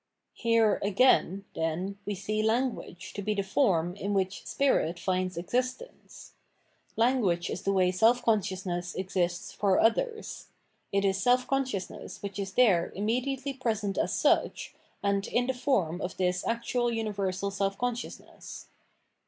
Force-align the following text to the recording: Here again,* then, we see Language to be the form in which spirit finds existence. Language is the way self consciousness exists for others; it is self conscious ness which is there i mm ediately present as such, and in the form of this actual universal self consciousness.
Here 0.33 0.79
again,* 0.81 1.45
then, 1.53 1.99
we 2.07 2.15
see 2.15 2.41
Language 2.41 3.13
to 3.13 3.21
be 3.21 3.35
the 3.35 3.43
form 3.43 3.95
in 3.95 4.15
which 4.15 4.47
spirit 4.47 4.97
finds 4.97 5.37
existence. 5.37 6.31
Language 6.95 7.51
is 7.51 7.61
the 7.61 7.71
way 7.71 7.91
self 7.91 8.23
consciousness 8.25 8.95
exists 8.95 9.51
for 9.51 9.79
others; 9.79 10.47
it 10.91 11.05
is 11.05 11.21
self 11.21 11.45
conscious 11.45 11.91
ness 11.91 12.23
which 12.23 12.39
is 12.39 12.53
there 12.53 12.91
i 12.95 12.99
mm 12.99 13.11
ediately 13.21 13.53
present 13.59 13.95
as 13.99 14.11
such, 14.11 14.73
and 15.03 15.27
in 15.27 15.45
the 15.45 15.53
form 15.53 16.01
of 16.01 16.17
this 16.17 16.47
actual 16.47 16.89
universal 16.91 17.51
self 17.51 17.77
consciousness. 17.77 18.69